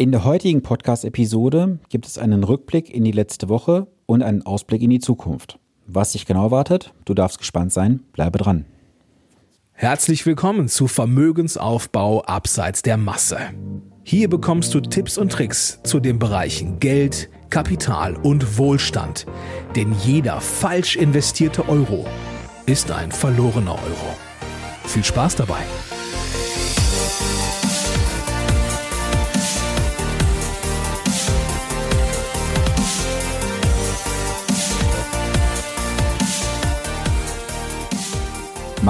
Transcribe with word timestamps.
In 0.00 0.12
der 0.12 0.24
heutigen 0.24 0.62
Podcast-Episode 0.62 1.78
gibt 1.90 2.06
es 2.06 2.16
einen 2.16 2.42
Rückblick 2.42 2.88
in 2.88 3.04
die 3.04 3.12
letzte 3.12 3.50
Woche 3.50 3.86
und 4.06 4.22
einen 4.22 4.40
Ausblick 4.46 4.80
in 4.80 4.88
die 4.88 4.98
Zukunft. 4.98 5.58
Was 5.86 6.12
dich 6.12 6.24
genau 6.24 6.44
erwartet, 6.44 6.94
du 7.04 7.12
darfst 7.12 7.36
gespannt 7.36 7.70
sein, 7.70 8.00
bleibe 8.14 8.38
dran. 8.38 8.64
Herzlich 9.72 10.24
willkommen 10.24 10.68
zu 10.68 10.86
Vermögensaufbau 10.86 12.22
abseits 12.22 12.80
der 12.80 12.96
Masse. 12.96 13.40
Hier 14.02 14.30
bekommst 14.30 14.72
du 14.72 14.80
Tipps 14.80 15.18
und 15.18 15.32
Tricks 15.32 15.80
zu 15.82 16.00
den 16.00 16.18
Bereichen 16.18 16.80
Geld, 16.80 17.28
Kapital 17.50 18.16
und 18.16 18.56
Wohlstand. 18.56 19.26
Denn 19.76 19.94
jeder 20.02 20.40
falsch 20.40 20.96
investierte 20.96 21.68
Euro 21.68 22.06
ist 22.64 22.90
ein 22.90 23.12
verlorener 23.12 23.74
Euro. 23.74 24.16
Viel 24.86 25.04
Spaß 25.04 25.36
dabei! 25.36 25.60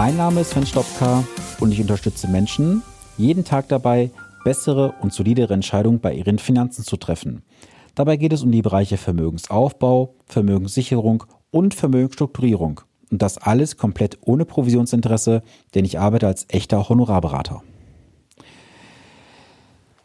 Mein 0.03 0.17
Name 0.17 0.41
ist 0.41 0.53
Sven 0.53 0.65
Stopka 0.65 1.25
und 1.61 1.73
ich 1.73 1.81
unterstütze 1.83 2.27
Menschen 2.27 2.83
jeden 3.19 3.45
Tag 3.45 3.69
dabei, 3.69 4.11
bessere 4.45 4.95
und 5.03 5.13
solidere 5.13 5.53
Entscheidungen 5.53 6.01
bei 6.01 6.15
ihren 6.15 6.39
Finanzen 6.39 6.85
zu 6.85 6.97
treffen. 6.97 7.43
Dabei 7.95 8.17
geht 8.17 8.33
es 8.33 8.43
um 8.43 8.51
die 8.51 8.63
Bereiche 8.63 8.97
Vermögensaufbau, 8.97 10.15
Vermögenssicherung 10.25 11.25
und 11.51 11.75
Vermögensstrukturierung. 11.75 12.81
Und 13.11 13.21
das 13.21 13.37
alles 13.37 13.77
komplett 13.77 14.17
ohne 14.23 14.47
Provisionsinteresse, 14.47 15.43
denn 15.75 15.85
ich 15.85 15.99
arbeite 15.99 16.29
als 16.29 16.47
echter 16.49 16.89
Honorarberater. 16.89 17.63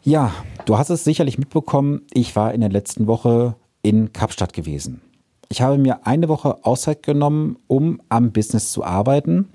Ja, 0.02 0.30
du 0.66 0.76
hast 0.76 0.90
es 0.90 1.04
sicherlich 1.04 1.38
mitbekommen, 1.38 2.02
ich 2.12 2.36
war 2.36 2.52
in 2.52 2.60
der 2.60 2.68
letzten 2.68 3.06
Woche 3.06 3.56
in 3.80 4.12
Kapstadt 4.12 4.52
gewesen. 4.52 5.00
Ich 5.48 5.62
habe 5.62 5.78
mir 5.78 6.06
eine 6.06 6.28
Woche 6.28 6.64
Auszeit 6.64 7.02
genommen, 7.02 7.56
um 7.66 8.00
am 8.08 8.32
Business 8.32 8.72
zu 8.72 8.84
arbeiten. 8.84 9.48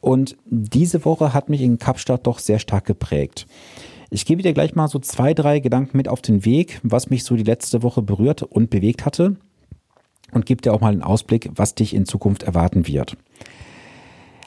Und 0.00 0.36
diese 0.44 1.04
Woche 1.04 1.32
hat 1.32 1.48
mich 1.48 1.62
in 1.62 1.78
Kapstadt 1.78 2.26
doch 2.26 2.38
sehr 2.38 2.58
stark 2.58 2.84
geprägt. 2.84 3.46
Ich 4.10 4.26
gebe 4.26 4.42
dir 4.42 4.52
gleich 4.52 4.74
mal 4.74 4.88
so 4.88 4.98
zwei, 4.98 5.34
drei 5.34 5.60
Gedanken 5.60 5.96
mit 5.96 6.08
auf 6.08 6.20
den 6.20 6.44
Weg, 6.44 6.80
was 6.82 7.10
mich 7.10 7.24
so 7.24 7.36
die 7.36 7.44
letzte 7.44 7.82
Woche 7.82 8.02
berührt 8.02 8.42
und 8.42 8.70
bewegt 8.70 9.06
hatte. 9.06 9.36
Und 10.32 10.46
gebe 10.46 10.62
dir 10.62 10.72
auch 10.72 10.80
mal 10.80 10.92
einen 10.92 11.02
Ausblick, 11.02 11.50
was 11.54 11.74
dich 11.74 11.94
in 11.94 12.06
Zukunft 12.06 12.44
erwarten 12.44 12.86
wird. 12.86 13.16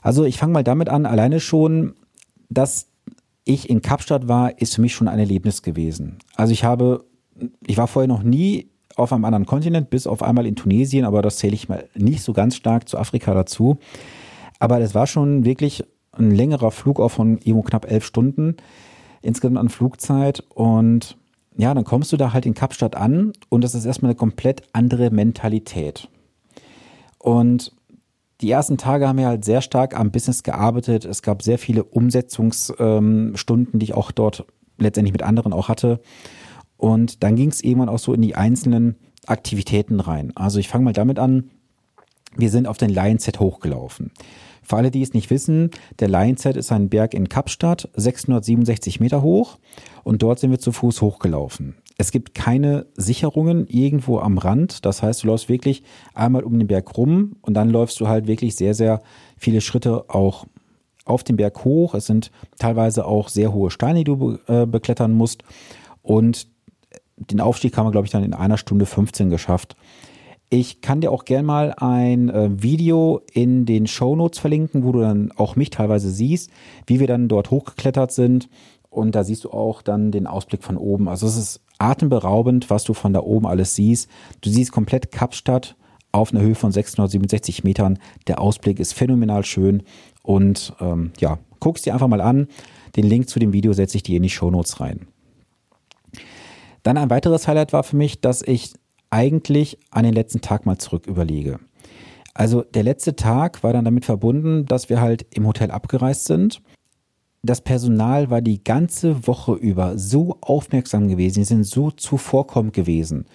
Also 0.02 0.26
ich 0.26 0.38
fange 0.38 0.54
mal 0.54 0.64
damit 0.64 0.90
an, 0.90 1.06
alleine 1.06 1.40
schon, 1.40 1.96
dass 2.50 2.88
ich 3.46 3.70
in 3.70 3.82
Kapstadt 3.82 4.28
war, 4.28 4.60
ist 4.62 4.76
für 4.76 4.82
mich 4.82 4.94
schon 4.94 5.08
ein 5.08 5.20
Erlebnis 5.20 5.62
gewesen. 5.62 6.20
Also 6.36 6.54
ich 6.54 6.64
habe, 6.64 7.06
ich 7.66 7.78
war 7.78 7.88
vorher 7.88 8.08
noch 8.08 8.24
nie 8.24 8.70
auf 8.96 9.12
einem 9.12 9.26
anderen 9.26 9.46
Kontinent, 9.46 9.90
bis 9.90 10.08
auf 10.08 10.22
einmal 10.22 10.46
in 10.46 10.56
Tunesien, 10.56 11.06
aber 11.06 11.22
das 11.22 11.38
zähle 11.38 11.56
ich 11.56 11.70
mal 11.70 11.88
nicht 11.96 12.22
so 12.22 12.34
ganz 12.34 12.56
stark 12.56 12.88
zu 12.88 12.98
Afrika 12.98 13.34
dazu. 13.34 13.78
Aber 14.60 14.80
das 14.80 14.96
war 14.96 15.08
schon 15.08 15.46
wirklich 15.46 15.84
ein 16.12 16.32
längerer 16.32 16.72
Flug, 16.72 17.00
auch 17.00 17.10
von 17.10 17.38
irgendwo 17.40 17.64
knapp 17.64 17.90
elf 17.90 18.06
Stunden 18.06 18.56
insgesamt 19.22 19.58
an 19.58 19.70
Flugzeit. 19.70 20.44
Und 20.54 21.18
ja, 21.58 21.74
dann 21.74 21.84
kommst 21.84 22.12
du 22.12 22.18
da 22.18 22.34
halt 22.34 22.46
in 22.46 22.54
Kapstadt 22.54 22.96
an 22.96 23.34
und 23.50 23.64
das 23.64 23.74
ist 23.76 23.86
erstmal 23.86 24.12
eine 24.12 24.18
komplett 24.18 24.64
andere 24.74 25.10
Mentalität. 25.10 26.10
Und 27.18 27.72
die 28.42 28.52
ersten 28.52 28.78
Tage 28.78 29.08
haben 29.08 29.18
wir 29.18 29.28
halt 29.28 29.46
sehr 29.46 29.62
stark 29.62 29.98
am 29.98 30.12
Business 30.12 30.44
gearbeitet. 30.44 31.06
Es 31.06 31.22
gab 31.22 31.42
sehr 31.42 31.58
viele 31.58 31.84
Umsetzungsstunden, 31.84 33.80
die 33.80 33.86
ich 33.86 33.94
auch 33.94 34.12
dort 34.12 34.46
letztendlich 34.78 35.14
mit 35.14 35.24
anderen 35.24 35.54
auch 35.54 35.70
hatte. 35.70 36.02
Und 36.78 37.24
dann 37.24 37.36
ging 37.36 37.50
es 37.50 37.64
irgendwann 37.64 37.90
auch 37.90 38.00
so 38.00 38.14
in 38.14 38.22
die 38.22 38.36
einzelnen 38.36 38.96
Aktivitäten 39.26 40.00
rein. 40.00 40.32
Also 40.36 40.60
ich 40.60 40.68
fange 40.68 40.86
mal 40.86 40.94
damit 40.94 41.20
an. 41.20 41.52
Wir 42.36 42.50
sind 42.50 42.68
auf 42.68 42.78
den 42.78 42.90
Lion 42.90 43.20
Set 43.20 43.40
hochgelaufen. 43.40 44.12
Für 44.64 44.78
alle, 44.78 44.92
die 44.92 45.02
es 45.02 45.14
nicht 45.14 45.30
wissen, 45.30 45.72
der 46.00 46.08
Lion 46.08 46.38
Set 46.38 46.56
ist 46.56 46.72
ein 46.72 46.90
Berg 46.90 47.14
in 47.14 47.30
Kapstadt, 47.30 47.90
667 47.96 49.00
Meter 49.00 49.22
hoch 49.22 49.60
und 50.04 50.24
dort 50.24 50.40
sind 50.40 50.52
wir 50.52 50.60
zu 50.60 50.72
Fuß 50.72 51.02
hochgelaufen. 51.02 51.76
Es 51.98 52.12
gibt 52.12 52.34
keine 52.34 52.88
Sicherungen 52.96 53.68
irgendwo 53.68 54.20
am 54.20 54.38
Rand. 54.38 54.86
Das 54.86 55.04
heißt, 55.04 55.24
du 55.24 55.28
läufst 55.28 55.48
wirklich 55.48 55.84
einmal 56.14 56.44
um 56.44 56.58
den 56.58 56.68
Berg 56.68 56.98
rum 56.98 57.36
und 57.42 57.54
dann 57.54 57.70
läufst 57.70 58.00
du 58.00 58.08
halt 58.08 58.26
wirklich 58.26 58.56
sehr, 58.56 58.74
sehr 58.74 59.02
viele 59.38 59.62
Schritte 59.62 60.10
auch 60.10 60.46
auf 61.06 61.24
den 61.24 61.36
Berg 61.36 61.66
hoch. 61.66 61.94
Es 61.94 62.06
sind 62.06 62.32
teilweise 62.58 63.06
auch 63.06 63.30
sehr 63.30 63.54
hohe 63.54 63.70
Steine, 63.70 64.00
die 64.00 64.04
du 64.06 64.40
äh, 64.48 64.66
beklettern 64.66 65.12
musst. 65.12 65.44
Und 66.02 66.48
den 67.18 67.42
Aufstieg 67.42 67.78
haben 67.78 67.86
wir, 67.86 67.92
glaube 67.92 68.06
ich, 68.06 68.12
dann 68.12 68.24
in 68.24 68.34
einer 68.34 68.58
Stunde 68.58 68.86
15 68.86 69.30
geschafft. 69.30 69.76
Ich 70.50 70.82
kann 70.82 71.02
dir 71.02 71.12
auch 71.12 71.26
gern 71.26 71.46
mal 71.46 71.74
ein 71.78 72.30
äh, 72.30 72.62
Video 72.62 73.22
in 73.32 73.66
den 73.66 73.88
Show 73.88 74.16
Notes 74.16 74.40
verlinken, 74.40 74.84
wo 74.84 74.92
du 74.92 75.00
dann 75.00 75.32
auch 75.32 75.56
mich 75.56 75.72
teilweise 75.72 76.12
siehst, 76.12 76.52
wie 76.86 77.00
wir 77.00 77.08
dann 77.08 77.28
dort 77.28 77.50
hochgeklettert 77.50 78.12
sind. 78.12 78.50
Und 78.90 79.16
da 79.16 79.24
siehst 79.24 79.46
du 79.46 79.50
auch 79.50 79.82
dann 79.82 80.12
den 80.12 80.28
Ausblick 80.28 80.64
von 80.64 80.78
oben. 80.78 81.10
Also 81.10 81.26
es 81.26 81.38
ist 81.38 81.62
atemberaubend, 81.80 82.70
was 82.70 82.84
du 82.84 82.94
von 82.94 83.14
da 83.14 83.22
oben 83.22 83.48
alles 83.48 83.74
siehst. 83.74 84.10
Du 84.42 84.52
siehst 84.52 84.72
komplett 84.72 85.12
Kapstadt 85.12 85.76
auf 86.12 86.32
einer 86.32 86.42
Höhe 86.42 86.54
von 86.56 86.72
667 86.72 87.64
Metern. 87.64 87.98
Der 88.28 88.40
Ausblick 88.40 88.80
ist 88.80 88.94
phänomenal 88.94 89.44
schön. 89.44 89.82
Und 90.22 90.74
ähm, 90.80 91.12
ja, 91.20 91.40
guck's 91.60 91.82
dir 91.82 91.94
einfach 91.94 92.08
mal 92.08 92.22
an. 92.22 92.48
Den 92.96 93.06
Link 93.06 93.28
zu 93.28 93.40
dem 93.40 93.54
Video 93.54 93.74
setze 93.74 93.98
ich 93.98 94.04
dir 94.04 94.18
in 94.18 94.24
die 94.24 94.30
Show 94.30 94.52
Notes 94.52 94.80
rein. 94.80 95.08
Dann 96.84 96.98
ein 96.98 97.10
weiteres 97.10 97.48
Highlight 97.48 97.74
war 97.74 97.84
für 97.84 97.96
mich, 97.96 98.22
dass 98.22 98.42
ich 98.42 98.74
eigentlich 99.10 99.78
an 99.92 100.04
den 100.04 100.14
letzten 100.14 100.42
Tag 100.42 100.66
mal 100.66 100.78
zurück 100.78 101.08
überlege. 101.08 101.60
Also 102.34 102.64
der 102.64 102.84
letzte 102.84 103.16
Tag 103.16 103.64
war 103.64 103.74
dann 103.74 103.86
damit 103.86 104.06
verbunden, 104.06 104.66
dass 104.66 104.90
wir 104.90 105.00
halt 105.00 105.26
im 105.32 105.46
Hotel 105.46 105.72
abgereist 105.72 106.26
sind. 106.26 106.62
Das 107.46 107.62
Personal 107.62 108.30
war 108.30 108.42
die 108.42 108.64
ganze 108.64 109.28
Woche 109.28 109.54
über 109.54 109.98
so 109.98 110.38
aufmerksam 110.40 111.10
gewesen, 111.10 111.44
sie 111.44 111.44
sind 111.44 111.66
so 111.66 111.92
zuvorkommend 111.92 112.74
gewesen. 112.74 113.26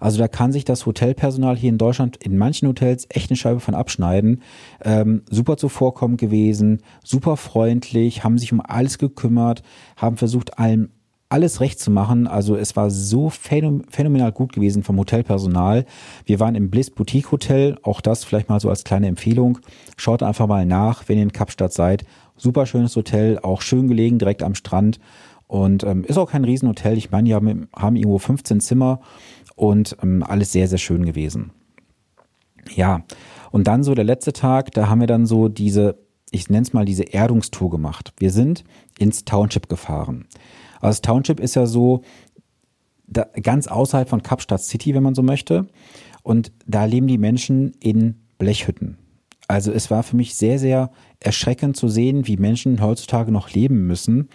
Also 0.00 0.18
da 0.18 0.26
kann 0.26 0.52
sich 0.52 0.64
das 0.64 0.86
Hotelpersonal 0.86 1.54
hier 1.54 1.68
in 1.68 1.76
Deutschland 1.76 2.16
in 2.16 2.38
manchen 2.38 2.66
Hotels 2.66 3.06
echt 3.10 3.30
eine 3.30 3.36
Scheibe 3.36 3.60
von 3.60 3.74
abschneiden. 3.74 4.42
Ähm, 4.82 5.22
super 5.28 5.58
zuvorkommend 5.58 6.18
gewesen, 6.18 6.80
super 7.04 7.36
freundlich, 7.36 8.24
haben 8.24 8.38
sich 8.38 8.54
um 8.54 8.62
alles 8.62 8.96
gekümmert, 8.96 9.62
haben 9.96 10.16
versucht, 10.16 10.58
allem 10.58 10.88
alles 11.28 11.60
recht 11.60 11.78
zu 11.78 11.90
machen. 11.90 12.26
Also 12.26 12.56
es 12.56 12.76
war 12.76 12.90
so 12.90 13.30
phänomenal 13.30 14.32
gut 14.32 14.52
gewesen 14.52 14.82
vom 14.82 14.98
Hotelpersonal. 14.98 15.84
Wir 16.24 16.40
waren 16.40 16.54
im 16.54 16.70
Bliss 16.70 16.90
Boutique 16.90 17.30
Hotel, 17.30 17.76
auch 17.82 18.00
das 18.00 18.24
vielleicht 18.24 18.48
mal 18.48 18.60
so 18.60 18.70
als 18.70 18.84
kleine 18.84 19.08
Empfehlung. 19.08 19.58
Schaut 19.96 20.22
einfach 20.22 20.46
mal 20.46 20.64
nach, 20.64 21.08
wenn 21.08 21.18
ihr 21.18 21.24
in 21.24 21.32
Kapstadt 21.32 21.72
seid. 21.72 22.04
Super 22.36 22.66
schönes 22.66 22.96
Hotel, 22.96 23.38
auch 23.40 23.62
schön 23.62 23.88
gelegen, 23.88 24.18
direkt 24.18 24.42
am 24.42 24.54
Strand. 24.54 25.00
Und 25.46 25.82
ähm, 25.84 26.04
ist 26.04 26.18
auch 26.18 26.30
kein 26.30 26.44
Riesenhotel. 26.44 26.96
Ich 26.96 27.10
meine, 27.10 27.28
die 27.28 27.34
haben, 27.34 27.68
haben 27.74 27.96
irgendwo 27.96 28.18
15 28.18 28.60
Zimmer 28.60 29.00
und 29.56 29.96
ähm, 30.02 30.22
alles 30.22 30.52
sehr, 30.52 30.68
sehr 30.68 30.78
schön 30.78 31.04
gewesen. 31.04 31.50
Ja, 32.74 33.02
und 33.50 33.66
dann 33.66 33.82
so 33.82 33.94
der 33.94 34.04
letzte 34.04 34.32
Tag, 34.32 34.72
da 34.72 34.88
haben 34.88 35.00
wir 35.00 35.06
dann 35.06 35.26
so 35.26 35.48
diese, 35.48 35.98
ich 36.30 36.50
nenne 36.50 36.62
es 36.62 36.74
mal 36.74 36.84
diese 36.84 37.04
Erdungstour 37.04 37.70
gemacht. 37.70 38.12
Wir 38.18 38.30
sind 38.30 38.64
ins 38.98 39.24
Township 39.24 39.68
gefahren. 39.68 40.26
Also 40.80 40.88
das 40.88 41.02
Township 41.02 41.40
ist 41.40 41.54
ja 41.54 41.66
so 41.66 42.02
da, 43.06 43.26
ganz 43.42 43.66
außerhalb 43.66 44.08
von 44.08 44.22
Kapstadt 44.22 44.62
City, 44.62 44.94
wenn 44.94 45.02
man 45.02 45.14
so 45.14 45.22
möchte. 45.22 45.66
Und 46.22 46.52
da 46.66 46.84
leben 46.84 47.06
die 47.06 47.18
Menschen 47.18 47.72
in 47.80 48.16
Blechhütten. 48.38 48.98
Also 49.48 49.72
es 49.72 49.90
war 49.90 50.02
für 50.02 50.16
mich 50.16 50.34
sehr, 50.34 50.58
sehr 50.58 50.90
erschreckend 51.20 51.76
zu 51.76 51.88
sehen, 51.88 52.26
wie 52.26 52.36
Menschen 52.36 52.82
heutzutage 52.82 53.32
noch 53.32 53.50
leben 53.50 53.86
müssen. 53.86 54.28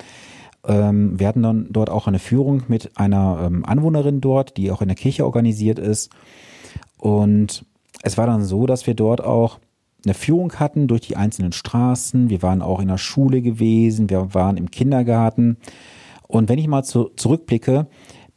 Ähm, 0.66 1.20
wir 1.20 1.28
hatten 1.28 1.44
dann 1.44 1.68
dort 1.70 1.90
auch 1.90 2.08
eine 2.08 2.20
Führung 2.20 2.64
mit 2.68 2.98
einer 2.98 3.44
ähm, 3.46 3.64
Anwohnerin 3.66 4.22
dort, 4.22 4.58
die 4.58 4.72
auch 4.72 4.82
in 4.82 4.88
der 4.88 4.98
Kirche 4.98 5.26
organisiert 5.26 5.78
ist. 5.78 6.10
Und 6.98 7.66
es 8.02 8.18
war 8.18 8.26
dann 8.26 8.44
so, 8.44 8.66
dass 8.66 8.88
wir 8.88 8.96
dort 8.96 9.24
auch 9.24 9.60
eine 10.06 10.14
Führung 10.14 10.54
hatten 10.54 10.88
durch 10.88 11.02
die 11.02 11.16
einzelnen 11.16 11.52
Straßen. 11.52 12.30
Wir 12.30 12.42
waren 12.42 12.62
auch 12.62 12.82
in 12.82 12.88
der 12.88 12.98
Schule 12.98 13.42
gewesen, 13.42 14.10
wir 14.10 14.34
waren 14.34 14.58
im 14.58 14.72
Kindergarten. 14.72 15.58
Und 16.34 16.50
wenn 16.50 16.58
ich 16.58 16.68
mal 16.68 16.84
zu, 16.84 17.12
zurückblicke, 17.16 17.86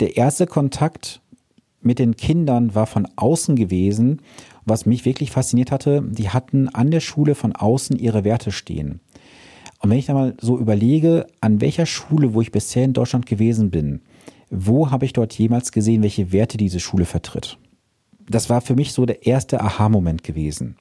der 0.00 0.18
erste 0.18 0.46
Kontakt 0.46 1.22
mit 1.80 1.98
den 1.98 2.14
Kindern 2.14 2.74
war 2.74 2.86
von 2.86 3.08
außen 3.16 3.56
gewesen. 3.56 4.20
Was 4.66 4.84
mich 4.84 5.06
wirklich 5.06 5.30
fasziniert 5.30 5.70
hatte, 5.70 6.02
die 6.06 6.28
hatten 6.28 6.68
an 6.68 6.90
der 6.90 7.00
Schule 7.00 7.34
von 7.34 7.56
außen 7.56 7.98
ihre 7.98 8.22
Werte 8.22 8.52
stehen. 8.52 9.00
Und 9.80 9.88
wenn 9.88 9.98
ich 9.98 10.06
da 10.06 10.12
mal 10.12 10.34
so 10.38 10.58
überlege, 10.58 11.26
an 11.40 11.62
welcher 11.62 11.86
Schule, 11.86 12.34
wo 12.34 12.42
ich 12.42 12.52
bisher 12.52 12.84
in 12.84 12.92
Deutschland 12.92 13.24
gewesen 13.24 13.70
bin, 13.70 14.02
wo 14.50 14.90
habe 14.90 15.06
ich 15.06 15.14
dort 15.14 15.32
jemals 15.32 15.72
gesehen, 15.72 16.02
welche 16.02 16.32
Werte 16.32 16.58
diese 16.58 16.80
Schule 16.80 17.06
vertritt? 17.06 17.56
Das 18.28 18.50
war 18.50 18.60
für 18.60 18.74
mich 18.74 18.92
so 18.92 19.06
der 19.06 19.26
erste 19.26 19.62
Aha-Moment 19.62 20.22
gewesen. 20.22 20.76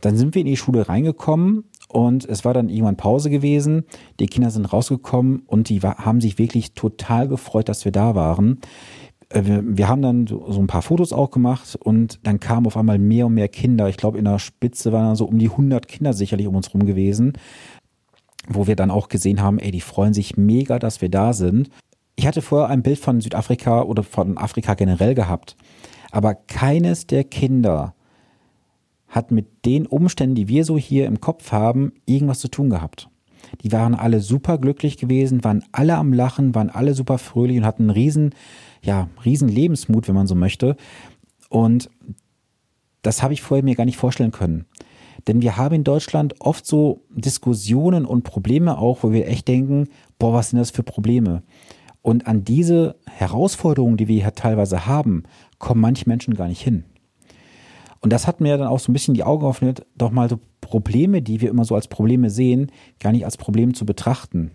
Dann 0.00 0.16
sind 0.16 0.34
wir 0.34 0.40
in 0.40 0.48
die 0.48 0.56
Schule 0.56 0.88
reingekommen 0.88 1.64
Und 1.88 2.26
es 2.26 2.44
war 2.44 2.52
dann 2.52 2.68
irgendwann 2.68 2.96
Pause 2.96 3.30
gewesen. 3.30 3.84
Die 4.20 4.26
Kinder 4.26 4.50
sind 4.50 4.70
rausgekommen 4.72 5.42
und 5.46 5.70
die 5.70 5.80
haben 5.80 6.20
sich 6.20 6.38
wirklich 6.38 6.74
total 6.74 7.28
gefreut, 7.28 7.68
dass 7.68 7.84
wir 7.84 7.92
da 7.92 8.14
waren. 8.14 8.60
Äh, 9.30 9.42
wir, 9.62 9.88
haben 9.88 10.02
dann 10.02 10.26
so, 10.26 10.44
ein 10.58 10.66
paar 10.66 10.82
Fotos 10.82 11.12
auch 11.12 11.30
gemacht 11.30 11.76
und 11.76 12.20
dann 12.22 12.40
kamen 12.40 12.66
auf 12.66 12.76
einmal 12.76 12.98
mehr 12.98 13.26
und 13.26 13.34
mehr 13.34 13.48
Kinder. 13.48 13.88
Ich 13.88 13.96
glaube, 13.96 14.18
in 14.18 14.24
der 14.24 14.38
Spitze 14.38 14.92
waren 14.92 15.16
so 15.16 15.24
um 15.24 15.38
die 15.38 15.50
100 15.50 15.88
Kinder 15.88 16.12
sicherlich 16.12 16.46
um 16.46 16.56
uns 16.56 16.72
rum 16.72 16.84
gewesen, 16.86 17.32
wo 18.48 18.66
wir 18.66 18.76
dann 18.76 18.90
auch 18.90 19.08
gesehen 19.08 19.42
haben, 19.42 19.58
ey, 19.58 19.70
die 19.70 19.80
freuen 19.80 20.14
sich 20.14 20.36
mega, 20.36 20.78
dass 20.78 21.00
wir 21.00 21.08
da 21.08 21.32
sind. 21.32 21.70
Ich 22.16 22.26
hatte 22.26 22.42
vorher 22.42 22.68
ein 22.68 22.82
Bild 22.82 22.98
von 22.98 23.20
Südafrika 23.20 23.82
oder 23.82 24.02
von 24.02 24.38
Afrika 24.38 24.74
generell 24.74 25.14
gehabt, 25.14 25.56
aber 26.10 26.34
keines 26.34 27.06
der 27.06 27.24
Kinder 27.24 27.94
hat 29.08 29.30
mit 29.30 29.64
den 29.64 29.86
Umständen, 29.86 30.34
die 30.34 30.48
wir 30.48 30.64
so 30.64 30.76
hier 30.76 31.06
im 31.06 31.20
Kopf 31.20 31.52
haben, 31.52 31.92
irgendwas 32.06 32.40
zu 32.40 32.48
tun 32.48 32.70
gehabt. 32.70 33.08
Die 33.62 33.72
waren 33.72 33.94
alle 33.94 34.20
super 34.20 34.58
glücklich 34.58 34.98
gewesen, 34.98 35.44
waren 35.44 35.64
alle 35.72 35.96
am 35.96 36.12
Lachen, 36.12 36.54
waren 36.54 36.70
alle 36.70 36.94
super 36.94 37.18
fröhlich 37.18 37.58
und 37.58 37.64
hatten 37.64 37.84
einen 37.84 37.90
riesen, 37.90 38.34
ja, 38.82 39.08
riesen 39.24 39.48
Lebensmut, 39.48 40.08
wenn 40.08 40.14
man 40.14 40.26
so 40.26 40.34
möchte. 40.34 40.76
Und 41.48 41.90
das 43.02 43.22
habe 43.22 43.32
ich 43.32 43.42
vorher 43.42 43.64
mir 43.64 43.74
gar 43.74 43.86
nicht 43.86 43.96
vorstellen 43.96 44.32
können. 44.32 44.66
Denn 45.26 45.42
wir 45.42 45.56
haben 45.56 45.76
in 45.76 45.84
Deutschland 45.84 46.34
oft 46.40 46.66
so 46.66 47.04
Diskussionen 47.10 48.04
und 48.04 48.22
Probleme 48.22 48.78
auch, 48.78 49.02
wo 49.02 49.12
wir 49.12 49.28
echt 49.28 49.48
denken, 49.48 49.88
boah, 50.18 50.32
was 50.32 50.50
sind 50.50 50.58
das 50.58 50.70
für 50.70 50.82
Probleme? 50.82 51.42
Und 52.02 52.26
an 52.26 52.44
diese 52.44 52.96
Herausforderungen, 53.06 53.96
die 53.96 54.08
wir 54.08 54.22
hier 54.22 54.34
teilweise 54.34 54.86
haben, 54.86 55.24
kommen 55.58 55.80
manche 55.80 56.08
Menschen 56.08 56.34
gar 56.34 56.48
nicht 56.48 56.62
hin. 56.62 56.84
Und 58.00 58.12
das 58.12 58.26
hat 58.26 58.40
mir 58.40 58.56
dann 58.56 58.68
auch 58.68 58.78
so 58.78 58.90
ein 58.90 58.92
bisschen 58.92 59.14
die 59.14 59.24
Augen 59.24 59.42
geöffnet, 59.42 59.86
doch 59.96 60.10
mal 60.10 60.28
so 60.28 60.38
Probleme, 60.60 61.22
die 61.22 61.40
wir 61.40 61.50
immer 61.50 61.64
so 61.64 61.74
als 61.74 61.88
Probleme 61.88 62.30
sehen, 62.30 62.70
gar 63.00 63.12
nicht 63.12 63.24
als 63.24 63.36
Probleme 63.36 63.72
zu 63.72 63.86
betrachten, 63.86 64.52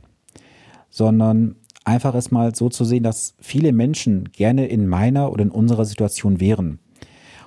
sondern 0.90 1.56
einfach 1.86 2.16
es 2.16 2.31
mal 2.31 2.56
so 2.56 2.69
zu 2.69 2.86
sehen, 2.86 3.04
dass 3.04 3.36
viele 3.40 3.74
Menschen 3.74 4.30
gerne 4.31 4.68
in 4.68 4.88
meiner 4.88 5.31
oder 5.31 5.44
in 5.44 5.51
unserer 5.51 5.86
Situation 5.86 6.40
wären. 6.40 6.80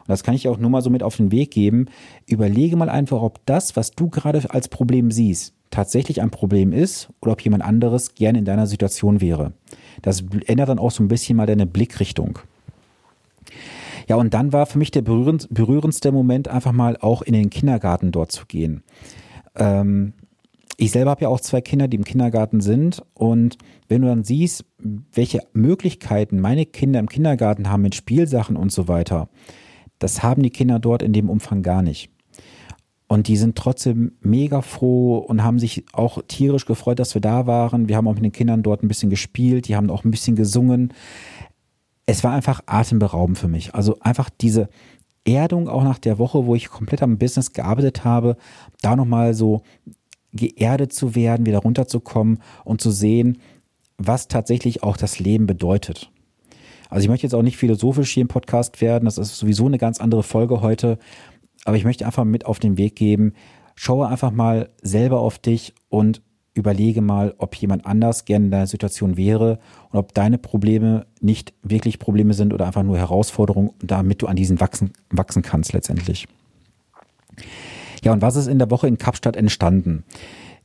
Und 0.07 0.13
das 0.13 0.23
kann 0.23 0.35
ich 0.35 0.49
auch 0.49 0.59
nur 0.59 0.71
mal 0.71 0.83
so 0.83 0.91
mit 0.91 1.03
auf 1.03 1.17
den 1.17 1.33
Weg 1.33 1.51
geben. 1.51 1.87
Überlege 2.27 2.77
mal 2.77 2.89
einfach, 2.89 3.23
ob 3.23 3.45
das, 3.47 3.75
was 3.75 3.91
du 3.91 4.09
gerade 4.09 4.43
als 4.51 4.69
Problem 4.69 5.11
siehst, 5.11 5.55
tatsächlich 5.71 6.23
ein 6.23 6.31
Problem 6.31 6.73
ist 6.73 7.09
oder 7.21 7.33
ob 7.33 7.41
jemand 7.41 7.65
anderes 7.65 8.15
gerne 8.15 8.39
in 8.39 8.45
deiner 8.45 8.67
Situation 8.67 9.21
wäre. 9.21 9.53
Das 10.03 10.25
ändert 10.47 10.69
dann 10.69 10.79
auch 10.79 10.93
so 10.93 11.03
ein 11.03 11.09
bisschen 11.09 11.37
mal 11.37 11.47
deine 11.47 11.67
Blickrichtung. 11.67 12.39
Ja, 14.09 14.17
und 14.17 14.35
dann 14.35 14.53
war 14.53 14.67
für 14.67 14.79
mich 14.79 14.91
der 14.91 15.03
berührend, 15.03 15.49
berührendste 15.51 16.13
Moment 16.13 16.49
einfach 16.49 16.73
mal 16.73 16.97
auch 16.97 17.23
in 17.23 17.33
den 17.33 17.51
Kindergarten 17.51 18.13
dort 18.13 18.33
zu 18.33 18.47
gehen. 18.47 18.83
Ähm, 19.57 20.13
ich 20.77 20.91
selber 20.91 21.11
habe 21.11 21.23
ja 21.23 21.29
auch 21.29 21.41
zwei 21.41 21.61
Kinder, 21.61 21.89
die 21.89 21.97
im 21.97 22.05
Kindergarten 22.05 22.61
sind. 22.61 23.03
Und 23.15 23.57
wenn 23.89 24.03
du 24.03 24.09
dann 24.09 24.25
siehst, 24.25 24.65
welche 24.79 25.41
Möglichkeiten 25.53 26.41
meine 26.41 26.67
Kinder 26.67 27.01
im 27.01 27.09
Kindergarten 27.09 27.71
haben 27.71 27.83
mit 27.83 27.95
Spielsachen 27.95 28.57
und 28.57 28.71
so 28.71 28.87
weiter, 28.87 29.29
das 29.99 30.23
haben 30.23 30.43
die 30.43 30.51
Kinder 30.51 30.79
dort 30.79 31.03
in 31.03 31.13
dem 31.13 31.31
Umfang 31.31 31.63
gar 31.63 31.83
nicht. 31.83 32.11
Und 33.09 33.29
die 33.29 33.37
sind 33.37 33.57
trotzdem 33.57 34.13
mega 34.21 34.63
froh 34.63 35.19
und 35.19 35.45
haben 35.45 35.59
sich 35.59 35.85
auch 35.93 36.21
tierisch 36.27 36.67
gefreut, 36.67 36.99
dass 36.99 37.15
wir 37.15 37.21
da 37.21 37.47
waren. 37.47 37.89
Wir 37.89 37.97
haben 37.97 38.09
auch 38.09 38.15
mit 38.15 38.25
den 38.25 38.33
Kindern 38.33 38.63
dort 38.63 38.83
ein 38.83 38.89
bisschen 38.89 39.11
gespielt, 39.11 39.69
die 39.69 39.77
haben 39.77 39.91
auch 39.91 40.05
ein 40.05 40.11
bisschen 40.11 40.35
gesungen 40.35 40.93
es 42.07 42.23
war 42.23 42.33
einfach 42.33 42.63
atemberaubend 42.67 43.37
für 43.37 43.49
mich. 43.49 43.75
Also 43.75 43.99
einfach 44.01 44.31
diese 44.31 44.69
Erdung 45.25 45.69
auch 45.69 45.83
nach 45.83 45.99
der 45.99 46.19
Woche, 46.19 46.47
wo 46.47 46.55
ich 46.55 46.69
komplett 46.69 47.03
am 47.03 47.19
Business 47.19 47.53
gearbeitet 47.53 48.05
habe, 48.05 48.37
da 48.81 48.95
nochmal 48.95 49.35
so 49.35 49.63
geerdet 50.33 50.93
zu 50.93 51.15
werden, 51.15 51.47
wieder 51.47 51.59
runterzukommen 51.59 52.43
und 52.65 52.81
zu 52.81 52.91
sehen, 52.91 53.39
was 53.99 54.29
tatsächlich 54.29 54.83
auch 54.83 54.97
das 54.97 55.19
Leben 55.19 55.47
bedeutet. 55.47 56.11
Also 56.89 57.03
ich 57.03 57.09
möchte 57.09 57.27
jetzt 57.27 57.35
auch 57.35 57.43
nicht 57.43 57.57
philosophisch 57.57 58.13
hier 58.13 58.23
im 58.23 58.29
Podcast 58.29 58.81
werden, 58.81 59.07
das 59.07 59.19
ist 59.19 59.37
sowieso 59.37 59.67
eine 59.67 59.79
ganz 59.79 60.01
andere 60.01 60.23
Folge 60.23 60.61
heute, 60.61 60.99
aber 61.65 61.77
ich 61.77 61.85
möchte 61.85 62.07
einfach 62.07 62.25
mit 62.25 62.47
auf 62.47 62.61
den 62.61 62.79
Weg 62.79 62.95
geben, 62.95 63.33
schaue 63.75 64.07
einfach 64.07 64.31
mal 64.31 64.71
selber 64.83 65.21
auf 65.21 65.39
dich 65.39 65.75
und 65.89 66.23
überlege 66.57 67.03
mal, 67.03 67.35
ob 67.39 67.55
jemand 67.55 67.87
anders 67.87 68.25
gerne 68.25 68.47
in 68.47 68.51
deiner 68.51 68.67
Situation 68.67 69.17
wäre 69.17 69.59
und 69.91 69.99
ob 69.99 70.15
deine 70.15 70.39
Probleme 70.39 71.07
nicht 71.21 71.53
wirklich 71.63 71.99
Probleme 71.99 72.35
sind 72.35 72.53
oder 72.53 72.67
einfach 72.67 72.83
nur 72.83 72.97
Herausforderungen, 72.97 73.71
damit 73.83 74.23
du 74.23 74.27
an 74.27 74.37
diesen 74.37 74.59
wachsen, 74.59 74.93
wachsen 75.11 75.43
kannst 75.43 75.73
letztendlich. 75.75 76.27
Ja, 78.03 78.13
und 78.13 78.23
was 78.23 78.37
ist 78.37 78.47
in 78.47 78.59
der 78.59 78.71
Woche 78.71 78.89
in 78.89 78.99
Kapstadt 78.99 79.37
entstanden? 79.37 80.05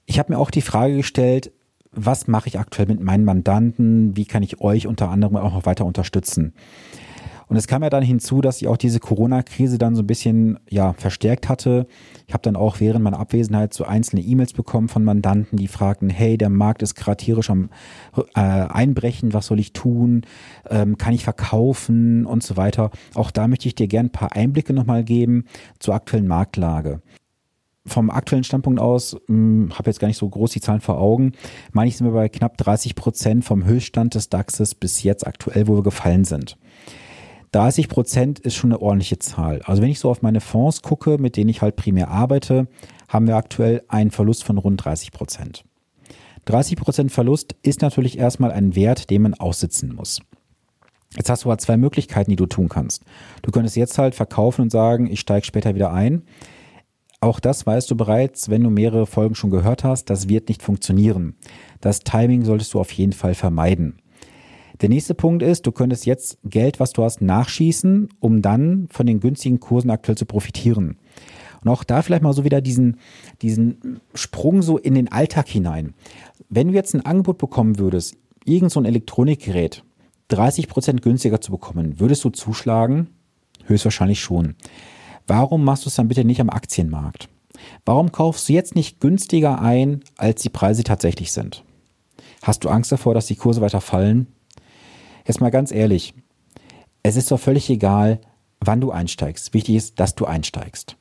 Ich 0.06 0.18
habe 0.18 0.32
mir 0.32 0.40
auch 0.40 0.52
die 0.52 0.62
Frage 0.62 0.96
gestellt, 0.96 1.52
was 1.92 2.28
mache 2.28 2.48
ich 2.48 2.58
aktuell 2.58 2.88
mit 2.88 3.02
meinen 3.02 3.26
Mandanten? 3.26 4.16
Wie 4.16 4.26
kann 4.26 4.44
ich 4.44 4.62
euch 4.62 4.88
unter 4.88 5.10
anderem 5.10 5.36
auch 5.36 5.54
noch 5.54 5.66
weiter 5.66 5.86
unterstützen? 5.86 6.54
Und 7.52 7.58
es 7.58 7.68
kam 7.68 7.84
ja 7.84 7.90
dann 7.90 8.02
hinzu, 8.02 8.40
dass 8.40 8.62
ich 8.62 8.70
auch 8.70 8.78
diese 8.78 9.02
Corona-Krise 9.02 9.78
dann 9.78 9.94
so 9.94 10.04
ein 10.04 10.08
bisschen 10.08 10.58
ja 10.70 10.94
verstärkt 10.94 11.50
hatte. 11.50 11.86
Ich 12.26 12.34
habe 12.34 12.44
dann 12.44 12.56
auch 12.56 12.80
während 12.80 13.04
meiner 13.04 13.20
Abwesenheit 13.20 13.74
so 13.74 13.84
einzelne 13.84 14.22
E-Mails 14.22 14.54
bekommen 14.54 14.88
von 14.88 15.04
Mandanten, 15.04 15.58
die 15.58 15.68
fragten, 15.68 16.10
hey, 16.10 16.38
der 16.38 16.48
Markt 16.48 16.82
ist 16.82 16.96
gerade 16.96 17.18
tierisch 17.18 17.50
am 17.50 17.70
äh, 18.36 18.40
Einbrechen, 18.40 19.34
was 19.34 19.48
soll 19.48 19.60
ich 19.60 19.74
tun? 19.74 20.22
Ähm, 20.70 20.98
kann 20.98 21.14
ich 21.14 21.26
verkaufen 21.26 22.26
und 22.26 22.42
so 22.42 22.56
weiter. 22.56 22.90
Auch 23.16 23.32
da 23.32 23.50
möchte 23.50 23.68
ich 23.68 23.76
dir 23.76 23.90
gerne 23.90 24.08
ein 24.08 24.14
paar 24.14 24.32
Einblicke 24.32 24.72
nochmal 24.72 25.04
geben 25.04 25.44
zur 25.78 25.94
aktuellen 25.94 26.28
Marktlage 26.28 27.02
vom 27.86 28.12
aktuellen 28.12 28.44
Standpunkt 28.44 28.80
aus, 28.80 29.18
hm, 29.28 29.72
habe 29.74 29.90
jetzt 29.90 30.00
gar 30.00 30.08
nicht 30.08 30.18
so 30.18 30.30
groß 30.30 30.52
die 30.52 30.62
Zahlen 30.62 30.82
vor 30.82 31.00
Augen, 31.00 31.34
meine 31.72 31.88
ich, 31.90 31.98
sind 31.98 32.06
wir 32.06 32.14
bei 32.14 32.30
knapp 32.30 32.58
30 32.58 32.96
Prozent 32.96 33.44
vom 33.44 33.66
Höchststand 33.66 34.14
des 34.16 34.30
DAXes 34.30 34.76
bis 34.76 35.02
jetzt 35.04 35.26
aktuell, 35.26 35.68
wo 35.68 35.78
wir 35.78 35.84
gefallen 35.84 36.24
sind. 36.24 36.58
30 37.52 37.90
Prozent 37.90 38.40
ist 38.40 38.56
schon 38.56 38.72
eine 38.72 38.82
ordentliche 38.82 39.20
Zahl. 39.20 39.62
Also 39.64 39.82
wenn 39.82 39.90
ich 39.90 40.00
so 40.00 40.10
auf 40.10 40.22
meine 40.22 40.40
Fonds 40.40 40.82
gucke, 40.82 41.18
mit 41.18 41.36
denen 41.36 41.50
ich 41.50 41.62
halt 41.62 41.76
primär 41.76 42.10
arbeite, 42.10 42.68
haben 43.10 43.28
wir 43.28 43.36
aktuell 43.36 43.84
einen 43.90 44.12
Verlust 44.12 44.44
von 44.44 44.58
rund 44.58 44.84
30 44.84 45.12
Prozent. 45.12 45.66
30 46.46 46.78
Prozent 46.78 47.12
Verlust 47.12 47.56
ist 47.62 47.82
natürlich 47.82 48.18
erstmal 48.18 48.52
ein 48.52 48.76
Wert, 48.76 49.10
den 49.10 49.24
man 49.24 49.34
aussitzen 49.34 49.94
muss. 49.94 50.22
Jetzt 51.18 51.30
hast 51.30 51.44
du 51.44 51.50
aber 51.50 51.58
zwei 51.58 51.76
Möglichkeiten, 51.76 52.32
die 52.32 52.38
du 52.38 52.46
tun 52.46 52.70
kannst. 52.70 53.04
Du 53.42 53.52
könntest 53.52 53.76
jetzt 53.76 53.98
halt 53.98 54.16
verkaufen 54.16 54.62
und 54.62 54.72
sagen, 54.72 55.12
ich 55.12 55.20
steige 55.20 55.46
später 55.46 55.76
wieder 55.76 55.92
ein. 55.92 56.24
Auch 57.20 57.40
das 57.40 57.68
weißt 57.68 57.92
du 57.92 57.98
bereits, 57.98 58.50
wenn 58.50 58.64
du 58.64 58.70
mehrere 58.70 59.06
Folgen 59.06 59.36
schon 59.36 59.52
gehört 59.52 59.84
hast, 59.84 60.10
das 60.10 60.30
wird 60.30 60.48
nicht 60.48 60.64
funktionieren. 60.64 61.36
Das 61.82 62.00
Timing 62.00 62.46
solltest 62.46 62.74
du 62.74 62.80
auf 62.80 62.92
jeden 62.94 63.14
Fall 63.14 63.36
vermeiden. 63.36 64.02
Der 64.82 64.90
nächste 64.90 65.14
Punkt 65.14 65.44
ist, 65.44 65.68
du 65.68 65.72
könntest 65.72 66.08
jetzt 66.08 66.40
Geld, 66.44 66.80
was 66.80 66.92
du 66.92 67.04
hast, 67.04 67.22
nachschießen, 67.22 68.10
um 68.20 68.42
dann 68.42 68.88
von 68.90 69.06
den 69.06 69.20
günstigen 69.20 69.60
Kursen 69.60 69.92
aktuell 69.92 70.18
zu 70.18 70.26
profitieren. 70.26 70.98
Und 71.64 71.70
auch 71.70 71.84
da 71.84 72.02
vielleicht 72.02 72.24
mal 72.24 72.34
so 72.34 72.44
wieder 72.44 72.62
diesen, 72.62 72.98
diesen 73.44 74.02
Sprung 74.16 74.64
so 74.64 74.80
in 74.80 74.96
den 74.96 75.12
Alltag 75.12 75.48
hinein. 75.48 75.94
Wenn 76.50 76.70
du 76.70 76.74
jetzt 76.74 76.96
ein 76.96 77.06
Angebot 77.06 77.38
bekommen 77.38 77.78
würdest, 77.78 78.16
irgend 78.44 78.72
so 78.72 78.80
ein 78.80 78.86
Elektronikgerät 78.86 79.84
30 80.30 80.68
Prozent 80.68 81.04
günstiger 81.04 81.42
zu 81.42 81.52
bekommen, 81.52 82.00
würdest 82.00 82.24
du 82.24 82.32
zuschlagen? 82.32 83.10
Höchstwahrscheinlich 83.66 84.20
schon. 84.20 84.56
Warum 85.28 85.64
machst 85.64 85.86
du 85.86 85.90
es 85.90 85.96
dann 85.96 86.08
bitte 86.08 86.26
nicht 86.26 86.42
am 86.42 86.50
Aktienmarkt? 86.50 87.30
Warum 87.86 88.12
kaufst 88.12 88.50
du 88.50 88.54
jetzt 88.54 88.74
nicht 88.74 89.00
günstiger 89.00 89.62
ein, 89.62 90.04
als 90.18 90.42
die 90.42 90.50
Preise 90.50 90.84
tatsächlich 90.84 91.32
sind? 91.32 91.64
Hast 92.42 92.64
du 92.64 92.70
Angst 92.70 92.92
davor, 92.92 93.14
dass 93.14 93.28
die 93.28 93.36
Kurse 93.36 93.62
weiter 93.62 93.82
fallen? 93.82 94.26
Jetzt 95.26 95.42
mal 95.42 95.52
ganz 95.52 95.72
ehrlich, 95.72 96.14
es 97.04 97.16
ist 97.16 97.32
doch 97.32 97.40
völlig 97.40 97.70
egal, 97.70 98.20
wann 98.60 98.82
du 98.82 98.92
einsteigst. 98.92 99.54
Wichtig 99.54 99.76
ist, 99.76 100.00
dass 100.00 100.16
du 100.16 100.26
einsteigst. 100.26 100.98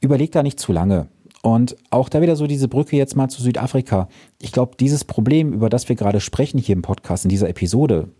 Überleg 0.00 0.32
da 0.32 0.42
nicht 0.42 0.60
zu 0.60 0.72
lange. 0.72 1.08
Und 1.42 1.76
auch 1.90 2.08
da 2.08 2.22
wieder 2.22 2.36
so 2.36 2.46
diese 2.46 2.68
Brücke 2.68 2.96
jetzt 2.96 3.16
mal 3.16 3.28
zu 3.28 3.42
Südafrika. 3.42 4.08
Ich 4.40 4.52
glaube, 4.52 4.76
dieses 4.78 5.04
Problem, 5.04 5.52
über 5.52 5.68
das 5.68 5.88
wir 5.88 5.96
gerade 5.96 6.20
sprechen 6.20 6.58
hier 6.58 6.74
im 6.74 6.82
Podcast, 6.82 7.24
in 7.24 7.30
dieser 7.30 7.48
Episode, 7.48 8.10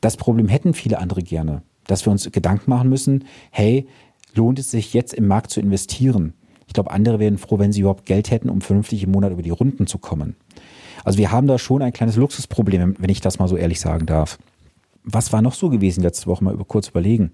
das 0.00 0.16
Problem 0.16 0.48
hätten 0.48 0.74
viele 0.74 0.98
andere 0.98 1.22
gerne. 1.22 1.62
Dass 1.86 2.06
wir 2.06 2.12
uns 2.12 2.30
Gedanken 2.30 2.70
machen 2.70 2.88
müssen, 2.88 3.24
hey, 3.50 3.88
lohnt 4.34 4.58
es 4.58 4.70
sich 4.70 4.94
jetzt 4.94 5.14
im 5.14 5.26
Markt 5.26 5.50
zu 5.50 5.60
investieren? 5.60 6.34
Ich 6.66 6.74
glaube, 6.74 6.92
andere 6.92 7.18
wären 7.18 7.38
froh, 7.38 7.58
wenn 7.58 7.72
sie 7.72 7.80
überhaupt 7.80 8.06
Geld 8.06 8.30
hätten, 8.30 8.48
um 8.48 8.60
vernünftig 8.60 9.02
im 9.02 9.10
Monat 9.10 9.32
über 9.32 9.42
die 9.42 9.50
Runden 9.50 9.86
zu 9.86 9.98
kommen. 9.98 10.36
Also 11.04 11.18
wir 11.18 11.32
haben 11.32 11.46
da 11.46 11.58
schon 11.58 11.82
ein 11.82 11.92
kleines 11.92 12.16
Luxusproblem, 12.16 12.96
wenn 12.98 13.10
ich 13.10 13.20
das 13.20 13.38
mal 13.38 13.48
so 13.48 13.56
ehrlich 13.56 13.80
sagen 13.80 14.06
darf 14.06 14.38
was 15.04 15.32
war 15.32 15.42
noch 15.42 15.54
so 15.54 15.68
gewesen 15.68 16.02
letzte 16.02 16.26
Woche? 16.26 16.42
Mal 16.42 16.54
über, 16.54 16.64
kurz 16.64 16.88
überlegen. 16.88 17.32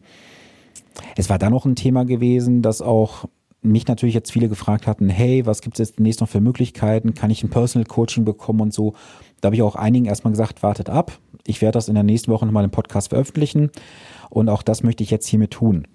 Es 1.17 1.31
war 1.31 1.39
da 1.39 1.49
noch 1.49 1.65
ein 1.65 1.77
Thema 1.77 2.05
gewesen, 2.05 2.63
dass 2.63 2.83
auch 2.83 3.27
mich 3.63 3.87
natürlich 3.87 4.15
jetzt 4.15 4.33
viele 4.33 4.49
gefragt 4.49 4.87
hatten, 4.87 5.09
hey, 5.09 5.47
was 5.47 5.61
gibt 5.61 5.79
es 5.79 5.89
jetzt 5.89 5.99
demnächst 5.99 6.21
noch 6.21 6.29
für 6.29 6.41
Möglichkeiten? 6.41 7.15
Kann 7.15 7.31
ich 7.31 7.43
ein 7.43 7.51
Personal 7.51 7.87
Coaching 7.87 8.25
bekommen 8.25 8.61
und 8.61 8.75
so? 8.75 8.95
Da 9.41 9.47
habe 9.47 9.57
ich 9.57 9.63
auch 9.63 9.77
einigen 9.77 10.07
erstmal 10.07 10.33
gesagt, 10.33 10.63
wartet 10.63 10.89
ab. 10.89 11.19
Ich 11.47 11.61
werde 11.61 11.77
das 11.77 11.89
in 11.89 11.95
der 11.95 12.05
nächsten 12.05 12.31
Woche 12.33 12.47
nochmal 12.47 12.65
im 12.65 12.71
Podcast 12.71 13.11
veröffentlichen 13.11 13.71
und 14.31 14.49
auch 14.49 14.63
das 14.63 14.83
möchte 14.83 15.03
ich 15.03 15.11
jetzt 15.11 15.27
hiermit 15.27 15.53
tun. 15.53 15.87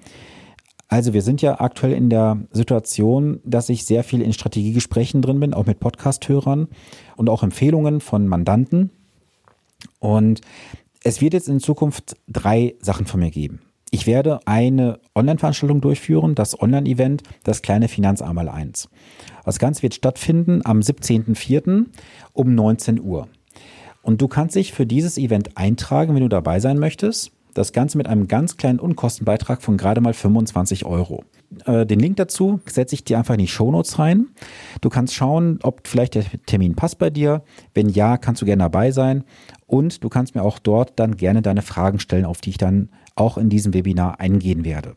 Also 0.87 1.13
wir 1.13 1.23
sind 1.23 1.41
ja 1.41 1.59
aktuell 1.59 1.93
in 1.93 2.09
der 2.09 2.37
Situation, 2.51 3.39
dass 3.43 3.69
ich 3.69 3.85
sehr 3.85 4.03
viel 4.03 4.21
in 4.21 4.33
Strategiegesprächen 4.33 5.21
drin 5.21 5.39
bin, 5.39 5.53
auch 5.53 5.65
mit 5.65 5.79
Podcast-Hörern 5.79 6.67
und 7.15 7.29
auch 7.29 7.41
Empfehlungen 7.41 8.01
von 8.01 8.27
Mandanten. 8.27 8.91
Und 9.99 10.41
es 11.05 11.21
wird 11.21 11.35
jetzt 11.35 11.47
in 11.47 11.59
Zukunft 11.59 12.17
drei 12.27 12.73
Sachen 12.81 13.05
von 13.05 13.19
mir 13.19 13.29
geben. 13.29 13.61
Ich 13.91 14.07
werde 14.07 14.39
eine 14.47 14.99
Online-Veranstaltung 15.13 15.79
durchführen, 15.79 16.33
das 16.33 16.59
Online-Event, 16.59 17.21
das 17.43 17.61
kleine 17.61 17.87
Finanz 17.87 18.23
einmal 18.23 18.49
eins. 18.49 18.89
Das 19.45 19.59
Ganze 19.59 19.83
wird 19.83 19.93
stattfinden 19.93 20.61
am 20.65 20.79
17.04. 20.79 21.85
um 22.33 22.55
19 22.55 22.99
Uhr. 22.99 23.27
Und 24.01 24.19
du 24.19 24.27
kannst 24.27 24.55
dich 24.55 24.73
für 24.73 24.87
dieses 24.87 25.19
Event 25.19 25.55
eintragen, 25.57 26.15
wenn 26.15 26.23
du 26.23 26.27
dabei 26.27 26.59
sein 26.59 26.79
möchtest. 26.79 27.31
Das 27.53 27.71
Ganze 27.71 27.99
mit 27.99 28.07
einem 28.07 28.27
ganz 28.27 28.57
kleinen 28.57 28.79
Unkostenbeitrag 28.79 29.61
von 29.61 29.77
gerade 29.77 30.01
mal 30.01 30.13
25 30.13 30.85
Euro. 30.85 31.23
Äh, 31.65 31.85
den 31.85 31.99
Link 31.99 32.17
dazu 32.17 32.59
setze 32.65 32.95
ich 32.95 33.03
dir 33.03 33.17
einfach 33.17 33.35
in 33.35 33.39
die 33.39 33.47
Shownotes 33.47 33.99
rein. 33.99 34.27
Du 34.81 34.89
kannst 34.89 35.13
schauen, 35.13 35.59
ob 35.63 35.87
vielleicht 35.87 36.15
der 36.15 36.25
Termin 36.45 36.75
passt 36.75 36.99
bei 36.99 37.09
dir. 37.09 37.43
Wenn 37.73 37.89
ja, 37.89 38.17
kannst 38.17 38.41
du 38.41 38.45
gerne 38.45 38.63
dabei 38.63 38.91
sein. 38.91 39.23
Und 39.67 40.03
du 40.03 40.09
kannst 40.09 40.35
mir 40.35 40.43
auch 40.43 40.59
dort 40.59 40.99
dann 40.99 41.17
gerne 41.17 41.41
deine 41.41 41.61
Fragen 41.61 41.99
stellen, 41.99 42.25
auf 42.25 42.41
die 42.41 42.51
ich 42.51 42.57
dann 42.57 42.89
auch 43.15 43.37
in 43.37 43.49
diesem 43.49 43.73
Webinar 43.73 44.19
eingehen 44.19 44.65
werde. 44.65 44.95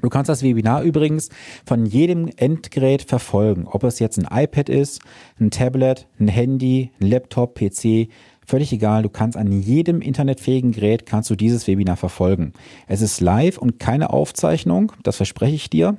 Du 0.00 0.08
kannst 0.08 0.28
das 0.28 0.42
Webinar 0.42 0.82
übrigens 0.82 1.28
von 1.66 1.84
jedem 1.84 2.30
Endgerät 2.36 3.02
verfolgen, 3.02 3.66
ob 3.66 3.82
es 3.82 3.98
jetzt 3.98 4.18
ein 4.18 4.28
iPad 4.30 4.68
ist, 4.68 5.00
ein 5.40 5.50
Tablet, 5.50 6.06
ein 6.20 6.28
Handy, 6.28 6.92
ein 7.00 7.08
Laptop, 7.08 7.56
PC, 7.56 8.08
völlig 8.48 8.72
egal. 8.72 9.02
Du 9.02 9.10
kannst 9.10 9.36
an 9.36 9.52
jedem 9.52 10.00
internetfähigen 10.00 10.72
Gerät 10.72 11.06
kannst 11.06 11.28
du 11.30 11.36
dieses 11.36 11.66
Webinar 11.66 11.96
verfolgen. 11.96 12.54
Es 12.86 13.02
ist 13.02 13.20
live 13.20 13.58
und 13.58 13.78
keine 13.78 14.10
Aufzeichnung, 14.10 14.92
das 15.02 15.16
verspreche 15.16 15.54
ich 15.54 15.70
dir. 15.70 15.98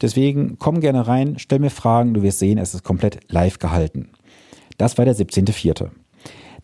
Deswegen 0.00 0.58
komm 0.58 0.80
gerne 0.80 1.06
rein, 1.06 1.38
stell 1.38 1.60
mir 1.60 1.70
Fragen, 1.70 2.14
du 2.14 2.22
wirst 2.22 2.40
sehen, 2.40 2.58
es 2.58 2.74
ist 2.74 2.82
komplett 2.82 3.20
live 3.30 3.60
gehalten. 3.60 4.10
Das 4.76 4.98
war 4.98 5.04
der 5.04 5.14
17.04. 5.14 5.90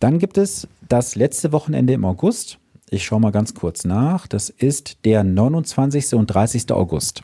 Dann 0.01 0.19
gibt 0.19 0.37
es 0.37 0.67
das 0.89 1.15
letzte 1.15 1.53
Wochenende 1.53 1.93
im 1.93 2.05
August. 2.05 2.59
Ich 2.91 3.05
schaue 3.05 3.21
mal 3.21 3.31
ganz 3.31 3.55
kurz 3.55 3.85
nach. 3.85 4.27
Das 4.27 4.51
ist 4.51 5.05
der 5.05 5.23
29. 5.23 6.15
und 6.15 6.27
30. 6.27 6.73
August. 6.73 7.23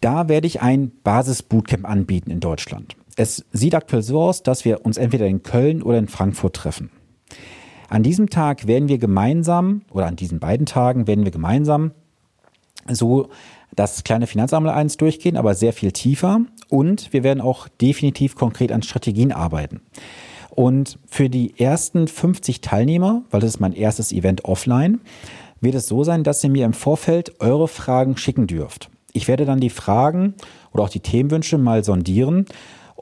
Da 0.00 0.28
werde 0.28 0.48
ich 0.48 0.60
ein 0.60 0.90
Basis-Bootcamp 1.04 1.88
anbieten 1.88 2.30
in 2.30 2.40
Deutschland. 2.40 2.96
Es 3.16 3.44
sieht 3.52 3.74
aktuell 3.74 4.02
so 4.02 4.20
aus, 4.20 4.42
dass 4.42 4.64
wir 4.64 4.84
uns 4.84 4.98
entweder 4.98 5.26
in 5.26 5.42
Köln 5.42 5.82
oder 5.82 5.98
in 5.98 6.08
Frankfurt 6.08 6.56
treffen. 6.56 6.90
An 7.88 8.02
diesem 8.02 8.30
Tag 8.30 8.66
werden 8.66 8.88
wir 8.88 8.98
gemeinsam, 8.98 9.82
oder 9.90 10.06
an 10.06 10.16
diesen 10.16 10.40
beiden 10.40 10.66
Tagen 10.66 11.06
werden 11.06 11.24
wir 11.24 11.32
gemeinsam 11.32 11.92
so 12.88 13.28
das 13.74 14.04
kleine 14.04 14.26
Finanzamt 14.26 14.66
1 14.66 14.96
durchgehen, 14.96 15.36
aber 15.36 15.54
sehr 15.54 15.72
viel 15.72 15.92
tiefer. 15.92 16.40
Und 16.68 17.12
wir 17.12 17.22
werden 17.22 17.40
auch 17.40 17.68
definitiv 17.68 18.34
konkret 18.34 18.72
an 18.72 18.82
Strategien 18.82 19.32
arbeiten. 19.32 19.80
Und 20.50 20.98
für 21.06 21.28
die 21.28 21.58
ersten 21.60 22.08
50 22.08 22.62
Teilnehmer, 22.62 23.22
weil 23.30 23.40
das 23.40 23.50
ist 23.50 23.60
mein 23.60 23.74
erstes 23.74 24.10
Event 24.10 24.46
offline, 24.46 25.00
wird 25.60 25.74
es 25.74 25.86
so 25.86 26.02
sein, 26.02 26.24
dass 26.24 26.42
ihr 26.42 26.50
mir 26.50 26.64
im 26.64 26.72
Vorfeld 26.72 27.40
eure 27.40 27.68
Fragen 27.68 28.16
schicken 28.16 28.46
dürft. 28.46 28.90
Ich 29.12 29.28
werde 29.28 29.44
dann 29.44 29.60
die 29.60 29.70
Fragen 29.70 30.34
oder 30.72 30.84
auch 30.84 30.88
die 30.88 31.00
Themenwünsche 31.00 31.58
mal 31.58 31.84
sondieren 31.84 32.46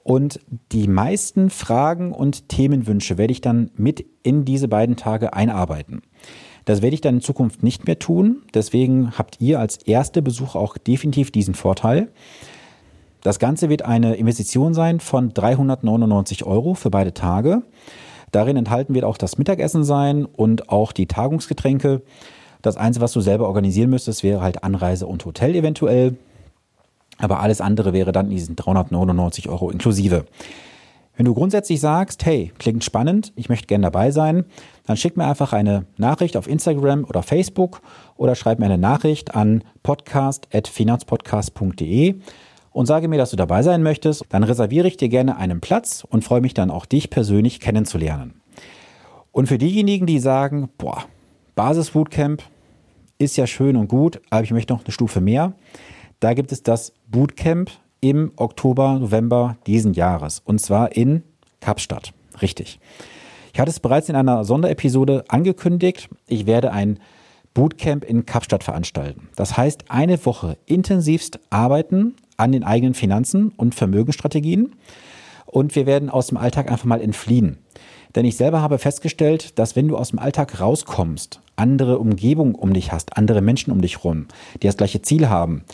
und 0.05 0.39
die 0.71 0.87
meisten 0.87 1.51
Fragen 1.51 2.13
und 2.13 2.49
Themenwünsche 2.51 3.19
werde 3.19 3.33
ich 3.33 3.41
dann 3.41 3.71
mit 3.75 4.05
in 4.23 4.45
diese 4.45 4.69
beiden 4.69 4.97
Tage 4.97 5.33
einarbeiten. 5.33 6.03
Das 6.67 6.83
werde 6.83 6.95
ich 6.95 7.01
dann 7.01 7.17
in 7.17 7.21
Zukunft 7.21 7.63
nicht 7.63 7.87
mehr 7.87 7.99
tun. 7.99 8.43
Deswegen 8.55 9.19
habt 9.19 9.41
ihr 9.41 9.59
als 9.59 9.79
erste 9.79 10.23
Besucher 10.23 10.59
auch 10.59 10.79
definitiv 10.79 11.31
diesen 11.31 11.55
Vorteil. 11.55 12.09
Das 13.23 13.39
Ganze 13.39 13.71
wird 13.71 13.83
eine 13.83 14.17
Investition 14.17 14.75
sein 14.75 15.01
von 15.01 15.33
399 15.33 16.45
Euro 16.45 16.75
für 16.75 16.91
beide 16.91 17.15
Tage. 17.15 17.63
Darin 18.31 18.59
enthalten 18.59 18.95
wird 18.95 19.05
auch 19.05 19.17
das 19.17 19.39
Mittagessen 19.39 19.85
sein 19.85 20.27
und 20.27 20.69
auch 20.69 20.93
die 20.93 21.07
Tagungsgetränke. 21.07 22.03
Das 22.61 22.77
Einzige, 22.77 23.05
was 23.05 23.13
du 23.13 23.21
selber 23.21 23.47
organisieren 23.47 23.89
müsstest, 23.91 24.23
wäre 24.23 24.43
halt 24.43 24.65
Anreise 24.65 25.07
und 25.07 25.25
Hotel 25.25 25.55
eventuell. 25.55 26.17
Aber 27.19 27.41
alles 27.41 27.61
andere 27.61 27.93
wäre 27.93 28.13
dann 28.13 28.31
diesen 28.31 28.57
399 28.57 29.49
Euro 29.49 29.71
inklusive. 29.71 30.25
Wenn 31.17 31.27
du 31.27 31.35
grundsätzlich 31.35 31.81
sagst, 31.81 32.27
hey, 32.27 32.53
klingt 32.59 32.83
spannend, 32.83 33.33
ich 33.37 33.49
möchte 33.49 33.69
gerne 33.69 33.85
dabei 33.85 34.11
sein, 34.11 34.47
dann 34.85 34.97
schick 34.97 35.17
mir 35.17 35.27
einfach 35.27 35.53
eine 35.53 35.87
Nachricht 35.97 36.37
auf 36.37 36.49
Instagram 36.49 37.05
oder 37.05 37.23
Facebook 37.23 37.83
oder 38.17 38.35
schreib 38.35 38.59
mir 38.59 38.67
eine 38.67 38.79
Nachricht 38.79 39.37
an 39.37 39.63
podcast.finanzpodcast.de 39.85 42.17
und 42.73 42.87
sage 42.87 43.07
mir, 43.07 43.19
dass 43.19 43.31
du 43.31 43.37
dabei 43.37 43.63
sein 43.63 43.85
möchtest, 43.85 44.25
dann 44.31 44.43
reserviere 44.43 44.89
ich 44.89 44.97
dir 44.97 45.09
gerne 45.09 45.37
einen 45.37 45.61
Platz 45.61 46.05
und 46.09 46.25
freue 46.25 46.41
mich 46.41 46.55
dann 46.55 46.73
auch 46.73 46.87
dich 46.87 47.11
persönlich 47.11 47.61
kennenzulernen. 47.61 48.41
Und 49.31 49.47
für 49.47 49.59
diejenigen, 49.59 50.07
die 50.07 50.19
sagen, 50.19 50.69
boah, 50.79 51.05
Basis 51.55 51.93
Bootcamp 51.93 52.43
ist 53.19 53.37
ja 53.37 53.47
schön 53.47 53.77
und 53.77 53.87
gut, 53.87 54.21
aber 54.31 54.43
ich 54.43 54.51
möchte 54.51 54.73
noch 54.73 54.85
eine 54.85 54.93
Stufe 54.93 55.21
mehr, 55.21 55.53
da 56.25 56.33
gibt 56.33 56.53
es 56.53 56.63
das 56.63 56.95
Bootcamp 57.09 57.71
im 58.01 58.33
Oktober, 58.37 58.99
November 58.99 59.59
diesen 59.67 59.93
Jahres 59.93 60.41
und 60.47 60.59
zwar 60.59 60.97
in 60.97 61.23
Kapstadt. 61.61 62.15
Richtig. 62.41 62.81
Ich 63.53 63.61
hatte 63.61 63.71
es 63.71 63.79
bereits 63.79 64.09
in 64.09 64.17
einer 64.17 64.43
Sonderepisode 64.45 65.25
angekündigt. 65.29 66.09
Ich 66.27 66.47
werde 66.47 66.73
ein 66.73 66.99
Bootcamp 67.53 68.05
in 68.05 68.25
Kapstadt 68.25 68.65
veranstalten. 68.65 69.29
Das 69.37 69.59
heißt, 69.59 69.91
eine 69.91 70.25
Woche 70.25 70.57
intensivst 70.65 71.41
arbeiten 71.51 72.15
an 72.39 72.53
den 72.53 72.65
eigenen 72.65 72.95
Finanzen 72.95 73.53
und 73.59 73.75
Vermögensstrategien. 73.75 74.77
Und 75.45 75.77
wir 75.77 75.85
werden 75.85 76.09
aus 76.09 76.29
dem 76.29 76.39
Alltag 76.39 76.73
einfach 76.73 76.87
mal 76.87 77.03
entfliehen. 77.03 77.59
Denn 78.15 78.25
ich 78.25 78.39
selber 78.39 78.63
habe 78.63 78.79
festgestellt, 78.79 79.59
dass 79.59 79.77
wenn 79.77 79.89
du 79.89 79.99
aus 79.99 80.09
dem 80.09 80.19
Alltag 80.19 80.59
rauskommst, 80.59 81.41
andere 81.57 81.99
Umgebung 81.99 82.55
um 82.55 82.73
dich 82.73 82.93
hast, 82.93 83.19
andere 83.19 83.43
Menschen 83.43 83.73
um 83.73 83.83
dich 83.83 84.05
rum, 84.05 84.27
die 84.63 84.67
das 84.67 84.79
gleiche 84.79 85.03
Ziel 85.03 85.29
haben, 85.29 85.65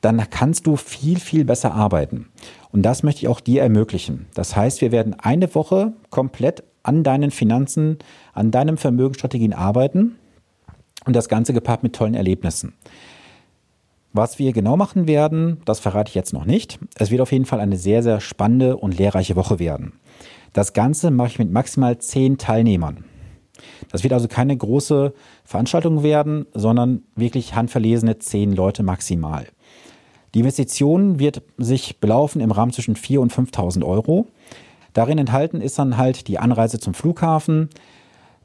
dann 0.00 0.22
kannst 0.30 0.66
du 0.66 0.76
viel, 0.76 1.18
viel 1.18 1.44
besser 1.44 1.74
arbeiten. 1.74 2.28
Und 2.70 2.82
das 2.82 3.02
möchte 3.02 3.22
ich 3.22 3.28
auch 3.28 3.40
dir 3.40 3.62
ermöglichen. 3.62 4.26
Das 4.34 4.54
heißt, 4.54 4.80
wir 4.80 4.92
werden 4.92 5.14
eine 5.18 5.54
Woche 5.54 5.94
komplett 6.10 6.62
an 6.82 7.02
deinen 7.02 7.30
Finanzen, 7.30 7.98
an 8.32 8.50
deinem 8.50 8.76
Vermögensstrategien 8.76 9.52
arbeiten 9.52 10.16
und 11.04 11.16
das 11.16 11.28
Ganze 11.28 11.52
gepaart 11.52 11.82
mit 11.82 11.94
tollen 11.94 12.14
Erlebnissen. 12.14 12.74
Was 14.12 14.38
wir 14.38 14.52
genau 14.52 14.76
machen 14.76 15.08
werden, 15.08 15.60
das 15.66 15.80
verrate 15.80 16.08
ich 16.08 16.14
jetzt 16.14 16.32
noch 16.32 16.46
nicht. 16.46 16.78
Es 16.96 17.10
wird 17.10 17.20
auf 17.20 17.32
jeden 17.32 17.44
Fall 17.44 17.60
eine 17.60 17.76
sehr, 17.76 18.02
sehr 18.02 18.20
spannende 18.20 18.76
und 18.76 18.96
lehrreiche 18.96 19.36
Woche 19.36 19.58
werden. 19.58 19.92
Das 20.52 20.72
Ganze 20.72 21.10
mache 21.10 21.28
ich 21.28 21.38
mit 21.38 21.52
maximal 21.52 21.98
zehn 21.98 22.38
Teilnehmern. 22.38 23.04
Das 23.90 24.02
wird 24.02 24.12
also 24.12 24.28
keine 24.28 24.56
große 24.56 25.12
Veranstaltung 25.44 26.02
werden, 26.02 26.46
sondern 26.54 27.02
wirklich 27.14 27.54
handverlesene 27.54 28.18
zehn 28.18 28.52
Leute 28.52 28.82
maximal. 28.82 29.46
Die 30.34 30.40
Investition 30.40 31.18
wird 31.18 31.42
sich 31.56 32.00
belaufen 32.00 32.40
im 32.40 32.50
Rahmen 32.50 32.72
zwischen 32.72 32.96
4.000 32.96 33.18
und 33.18 33.32
5.000 33.32 33.84
Euro. 33.84 34.26
Darin 34.92 35.18
enthalten 35.18 35.60
ist 35.60 35.78
dann 35.78 35.96
halt 35.96 36.28
die 36.28 36.38
Anreise 36.38 36.78
zum 36.78 36.94
Flughafen, 36.94 37.68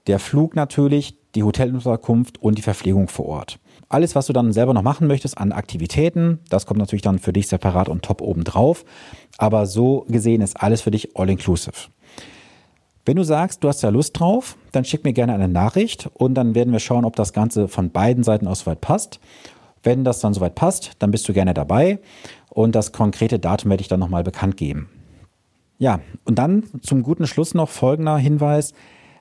der 0.08 0.20
Flug 0.20 0.56
natürlich, 0.56 1.18
die 1.36 1.44
Hotelunterkunft 1.44 2.42
und 2.42 2.58
die 2.58 2.62
Verpflegung 2.62 3.08
vor 3.08 3.26
Ort. 3.26 3.60
Alles, 3.88 4.16
was 4.16 4.28
du 4.28 4.34
dann 4.34 4.54
selber 4.54 4.74
noch 4.74 4.82
machen 4.82 5.08
möchtest 5.08 5.38
an 5.38 5.52
Aktivitäten, 5.52 6.40
das 6.50 6.66
kommt 6.66 6.80
natürlich 6.80 7.02
dann 7.02 7.20
für 7.20 7.34
dich 7.34 7.48
separat 7.48 7.90
und 7.90 8.04
top 8.04 8.22
oben 8.22 8.44
drauf. 8.44 8.86
Aber 9.38 9.66
so 9.66 10.06
gesehen 10.08 10.42
ist 10.42 10.60
alles 10.62 10.82
für 10.82 10.92
dich 10.92 11.16
all 11.16 11.30
inclusive. 11.30 11.90
Wenn 13.06 13.18
du 13.18 13.24
sagst, 13.24 13.64
du 13.64 13.68
hast 13.68 13.84
da 13.84 13.90
Lust 13.90 14.20
drauf, 14.20 14.58
dann 14.72 14.86
schick 14.86 15.04
mir 15.04 15.14
gerne 15.14 15.34
eine 15.34 15.48
Nachricht 15.48 16.10
und 16.14 16.36
dann 16.36 16.54
werden 16.54 16.72
wir 16.72 16.80
schauen, 16.80 17.04
ob 17.04 17.16
das 17.16 17.34
Ganze 17.34 17.68
von 17.68 17.90
beiden 17.90 18.24
Seiten 18.24 18.48
aus 18.48 18.60
soweit 18.60 18.80
passt. 18.80 19.20
Wenn 19.84 20.04
das 20.04 20.20
dann 20.20 20.34
soweit 20.34 20.56
passt, 20.56 20.92
dann 21.00 21.12
bist 21.12 21.28
du 21.28 21.34
gerne 21.34 21.54
dabei 21.54 22.00
und 22.50 22.76
das 22.76 22.92
konkrete 22.92 23.40
Datum 23.40 23.72
werde 23.72 23.82
ich 23.82 23.88
dann 23.88 24.00
nochmal 24.00 24.24
bekannt 24.24 24.58
geben. 24.58 24.90
Ja, 25.78 26.00
und 26.26 26.38
dann 26.38 26.64
zum 26.82 27.02
guten 27.02 27.26
Schluss 27.26 27.54
noch 27.54 27.70
folgender 27.70 28.18
Hinweis. 28.18 28.74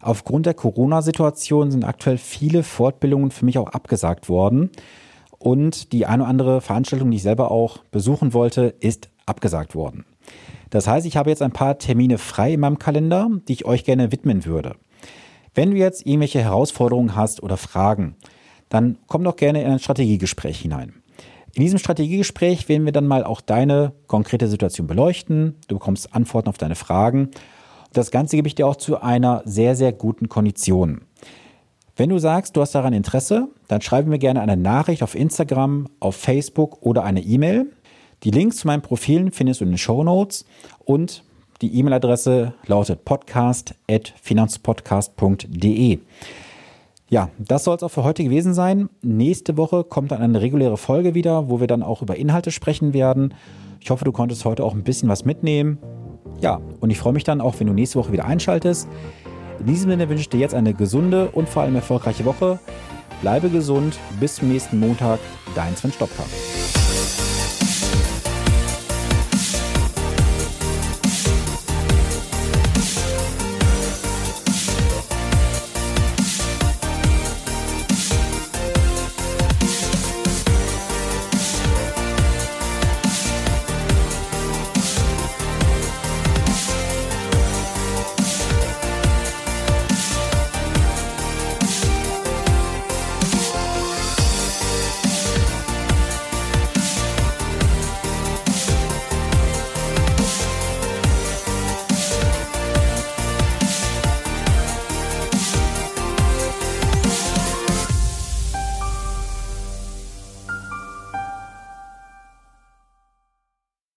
Aufgrund 0.02 0.46
der 0.46 0.54
Corona-Situation 0.54 1.70
sind 1.70 1.84
aktuell 1.84 2.18
viele 2.18 2.62
Fortbildungen 2.62 3.30
für 3.30 3.44
mich 3.44 3.58
auch 3.58 3.68
abgesagt 3.68 4.28
worden. 4.28 4.70
Und 5.38 5.92
die 5.92 6.04
eine 6.04 6.22
oder 6.22 6.30
andere 6.30 6.60
Veranstaltung, 6.60 7.10
die 7.10 7.16
ich 7.16 7.22
selber 7.22 7.50
auch 7.50 7.78
besuchen 7.90 8.34
wollte, 8.34 8.74
ist 8.80 9.08
abgesagt 9.24 9.74
worden. 9.74 10.04
Das 10.68 10.86
heißt, 10.86 11.06
ich 11.06 11.16
habe 11.16 11.30
jetzt 11.30 11.42
ein 11.42 11.52
paar 11.52 11.78
Termine 11.78 12.18
frei 12.18 12.52
in 12.52 12.60
meinem 12.60 12.78
Kalender, 12.78 13.28
die 13.48 13.54
ich 13.54 13.64
euch 13.64 13.84
gerne 13.84 14.12
widmen 14.12 14.44
würde. 14.44 14.76
Wenn 15.54 15.70
du 15.70 15.76
jetzt 15.76 16.06
irgendwelche 16.06 16.40
Herausforderungen 16.40 17.16
hast 17.16 17.42
oder 17.42 17.56
Fragen, 17.56 18.16
dann 18.70 18.96
komm 19.06 19.24
doch 19.24 19.36
gerne 19.36 19.62
in 19.62 19.70
ein 19.70 19.78
Strategiegespräch 19.78 20.60
hinein. 20.60 20.94
In 21.52 21.62
diesem 21.62 21.78
Strategiegespräch 21.78 22.68
werden 22.68 22.86
wir 22.86 22.92
dann 22.92 23.06
mal 23.06 23.24
auch 23.24 23.42
deine 23.42 23.92
konkrete 24.06 24.48
Situation 24.48 24.86
beleuchten. 24.86 25.56
Du 25.68 25.74
bekommst 25.74 26.14
Antworten 26.14 26.48
auf 26.48 26.56
deine 26.56 26.76
Fragen 26.76 27.30
das 27.92 28.10
Ganze 28.10 28.36
gebe 28.36 28.48
ich 28.48 28.54
dir 28.54 28.66
auch 28.66 28.76
zu 28.76 29.02
einer 29.02 29.42
sehr, 29.44 29.74
sehr 29.74 29.92
guten 29.92 30.28
Kondition. 30.28 31.02
Wenn 31.96 32.10
du 32.10 32.18
sagst, 32.18 32.56
du 32.56 32.60
hast 32.60 32.74
daran 32.74 32.92
Interesse, 32.92 33.48
dann 33.68 33.80
schreibe 33.80 34.08
mir 34.08 34.18
gerne 34.18 34.40
eine 34.40 34.56
Nachricht 34.56 35.02
auf 35.02 35.14
Instagram, 35.14 35.88
auf 35.98 36.16
Facebook 36.16 36.82
oder 36.82 37.04
eine 37.04 37.20
E-Mail. 37.20 37.66
Die 38.22 38.30
Links 38.30 38.58
zu 38.58 38.66
meinen 38.66 38.82
Profilen 38.82 39.32
findest 39.32 39.60
du 39.60 39.64
in 39.64 39.72
den 39.72 39.78
Show 39.78 40.04
Notes 40.04 40.44
und 40.84 41.24
die 41.62 41.74
E-Mail-Adresse 41.78 42.52
lautet 42.66 43.04
podcast.finanzpodcast.de. 43.04 45.98
Ja, 47.10 47.28
das 47.38 47.64
soll 47.64 47.76
es 47.76 47.82
auch 47.82 47.90
für 47.90 48.04
heute 48.04 48.22
gewesen 48.22 48.54
sein. 48.54 48.88
Nächste 49.02 49.56
Woche 49.56 49.82
kommt 49.82 50.12
dann 50.12 50.22
eine 50.22 50.40
reguläre 50.40 50.76
Folge 50.76 51.12
wieder, 51.14 51.50
wo 51.50 51.58
wir 51.58 51.66
dann 51.66 51.82
auch 51.82 52.02
über 52.02 52.14
Inhalte 52.14 52.52
sprechen 52.52 52.94
werden. 52.94 53.34
Ich 53.80 53.90
hoffe, 53.90 54.04
du 54.04 54.12
konntest 54.12 54.44
heute 54.44 54.62
auch 54.62 54.74
ein 54.74 54.84
bisschen 54.84 55.08
was 55.08 55.24
mitnehmen. 55.24 55.78
Ja, 56.40 56.60
und 56.78 56.90
ich 56.90 56.98
freue 56.98 57.12
mich 57.12 57.24
dann 57.24 57.40
auch, 57.40 57.58
wenn 57.58 57.66
du 57.66 57.72
nächste 57.72 57.98
Woche 57.98 58.12
wieder 58.12 58.26
einschaltest. 58.26 58.88
In 59.58 59.66
diesem 59.66 59.90
Sinne 59.90 60.08
wünsche 60.08 60.22
ich 60.22 60.28
dir 60.28 60.38
jetzt 60.38 60.54
eine 60.54 60.72
gesunde 60.72 61.30
und 61.30 61.48
vor 61.48 61.62
allem 61.62 61.74
erfolgreiche 61.74 62.24
Woche. 62.24 62.60
Bleibe 63.22 63.50
gesund. 63.50 63.98
Bis 64.20 64.36
zum 64.36 64.48
nächsten 64.48 64.78
Montag. 64.78 65.18
Dein 65.56 65.74
Sven 65.74 65.92
Stopka. 65.92 66.22